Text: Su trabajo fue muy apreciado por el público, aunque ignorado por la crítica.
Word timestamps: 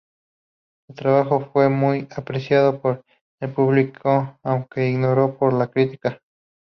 Su 0.87 0.95
trabajo 0.95 1.41
fue 1.53 1.69
muy 1.69 2.07
apreciado 2.15 2.81
por 2.81 3.03
el 3.39 3.53
público, 3.53 4.35
aunque 4.41 4.89
ignorado 4.89 5.37
por 5.37 5.53
la 5.53 5.67
crítica. 5.69 6.19